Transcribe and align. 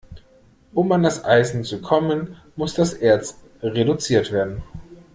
Um 0.73 0.91
an 0.93 1.03
das 1.03 1.25
Eisen 1.25 1.63
zu 1.63 1.79
kommen, 1.79 2.35
muss 2.55 2.73
das 2.73 2.93
Erz 2.93 3.39
reduziert 3.61 4.31
werden. 4.31 4.63